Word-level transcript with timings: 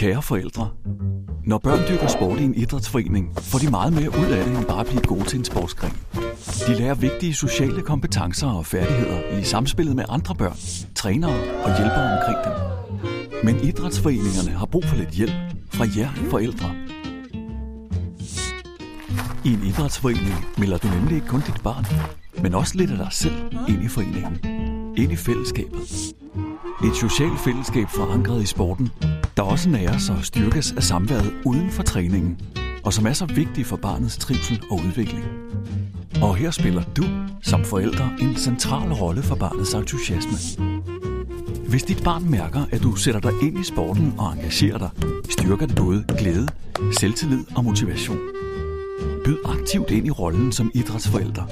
Kære 0.00 0.22
forældre, 0.22 0.68
når 1.44 1.58
børn 1.58 1.78
dyrker 1.88 2.06
sport 2.06 2.40
i 2.40 2.44
en 2.44 2.54
idrætsforening, 2.54 3.32
får 3.38 3.58
de 3.58 3.70
meget 3.70 3.92
mere 3.92 4.10
ud 4.10 4.32
af 4.32 4.44
det 4.44 4.56
end 4.56 4.64
bare 4.64 4.80
at 4.80 4.86
blive 4.86 5.02
gode 5.02 5.24
til 5.24 5.38
en 5.38 5.44
sportsgren. 5.44 5.92
De 6.66 6.74
lærer 6.74 6.94
vigtige 6.94 7.34
sociale 7.34 7.82
kompetencer 7.82 8.46
og 8.46 8.66
færdigheder 8.66 9.38
i 9.38 9.44
samspillet 9.44 9.96
med 9.96 10.04
andre 10.08 10.34
børn, 10.34 10.56
trænere 10.94 11.62
og 11.64 11.76
hjælpere 11.76 12.18
omkring 12.18 12.38
dem. 12.44 12.52
Men 13.44 13.68
idrætsforeningerne 13.68 14.58
har 14.58 14.66
brug 14.66 14.84
for 14.84 14.96
lidt 14.96 15.10
hjælp 15.10 15.32
fra 15.70 15.86
jer 15.96 16.10
forældre. 16.30 16.70
I 19.44 19.52
en 19.52 19.62
idrætsforening 19.66 20.44
melder 20.58 20.78
du 20.78 20.88
nemlig 20.88 21.14
ikke 21.14 21.28
kun 21.28 21.42
dit 21.46 21.62
barn, 21.62 21.86
men 22.42 22.54
også 22.54 22.76
lidt 22.76 22.90
af 22.90 22.96
dig 22.96 23.08
selv 23.10 23.34
ind 23.68 23.84
i 23.84 23.88
foreningen. 23.88 24.38
Ind 24.96 25.12
i 25.12 25.16
fællesskabet. 25.16 25.80
Et 26.84 26.96
socialt 27.00 27.40
fællesskab 27.40 27.88
forankret 27.88 28.42
i 28.42 28.46
sporten, 28.46 28.90
der 29.36 29.42
også 29.42 29.68
næres 29.68 30.10
og 30.10 30.24
styrkes 30.24 30.72
af 30.72 30.82
samværet 30.82 31.32
uden 31.44 31.70
for 31.70 31.82
træningen, 31.82 32.40
og 32.84 32.92
som 32.92 33.06
er 33.06 33.12
så 33.12 33.26
vigtig 33.26 33.66
for 33.66 33.76
barnets 33.76 34.18
trivsel 34.18 34.62
og 34.70 34.80
udvikling. 34.86 35.24
Og 36.22 36.36
her 36.36 36.50
spiller 36.50 36.82
du 36.96 37.04
som 37.42 37.64
forælder 37.64 38.08
en 38.20 38.36
central 38.36 38.92
rolle 38.92 39.22
for 39.22 39.34
barnets 39.34 39.74
entusiasme. 39.74 40.66
Hvis 41.68 41.82
dit 41.82 42.04
barn 42.04 42.30
mærker, 42.30 42.64
at 42.72 42.82
du 42.82 42.96
sætter 42.96 43.20
dig 43.20 43.32
ind 43.42 43.58
i 43.58 43.64
sporten 43.64 44.14
og 44.18 44.32
engagerer 44.32 44.78
dig, 44.78 44.90
styrker 45.30 45.66
det 45.66 45.76
både 45.76 46.04
glæde, 46.18 46.48
selvtillid 46.98 47.44
og 47.56 47.64
motivation. 47.64 48.18
Byd 49.24 49.36
aktivt 49.44 49.90
ind 49.90 50.06
i 50.06 50.10
rollen 50.10 50.52
som 50.52 50.70
idrætsforælder. 50.74 51.42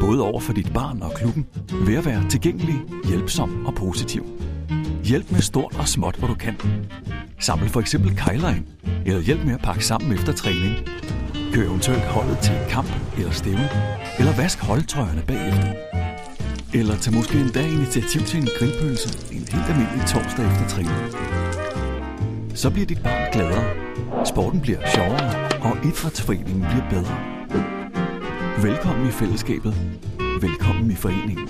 Både 0.00 0.22
over 0.22 0.40
for 0.40 0.52
dit 0.52 0.72
barn 0.72 1.02
og 1.02 1.12
klubben, 1.14 1.46
ved 1.86 1.94
at 1.94 2.04
være 2.04 2.28
tilgængelig, 2.30 2.82
hjælpsom 3.08 3.66
og 3.66 3.74
positiv. 3.74 4.26
Hjælp 5.04 5.30
med 5.30 5.40
stort 5.40 5.76
og 5.78 5.88
småt, 5.88 6.16
hvor 6.16 6.28
du 6.28 6.34
kan. 6.34 6.56
Samle 7.44 7.68
for 7.68 7.80
eksempel 7.80 8.16
kejler 8.16 8.54
eller 9.06 9.20
hjælp 9.20 9.44
med 9.44 9.54
at 9.54 9.60
pakke 9.60 9.86
sammen 9.86 10.12
efter 10.12 10.32
træning. 10.32 10.74
Kør 11.52 11.62
eventuelt 11.62 12.02
holdet 12.04 12.38
til 12.38 12.54
en 12.54 12.68
kamp 12.68 12.88
eller 13.16 13.30
stævne, 13.30 13.68
eller 14.18 14.36
vask 14.36 14.58
holdtrøjerne 14.58 15.22
bagefter. 15.26 15.72
Eller 16.74 16.96
tag 16.96 17.14
måske 17.14 17.40
en 17.40 17.48
dag 17.48 17.68
initiativ 17.68 18.20
til 18.20 18.40
en 18.40 18.48
grillpølse 18.58 19.08
en 19.32 19.48
helt 19.52 19.68
almindelig 19.68 20.06
torsdag 20.06 20.46
efter 20.46 20.68
træning. 20.68 20.96
Så 22.54 22.70
bliver 22.70 22.86
dit 22.86 23.02
barn 23.02 23.32
gladere, 23.32 23.64
sporten 24.26 24.60
bliver 24.60 24.80
sjovere, 24.94 25.48
og 25.60 25.76
idrætsforeningen 25.84 26.64
bliver 26.70 26.90
bedre. 26.90 27.16
Velkommen 28.62 29.08
i 29.08 29.10
fællesskabet. 29.10 29.74
Velkommen 30.40 30.90
i 30.90 30.94
foreningen. 30.94 31.48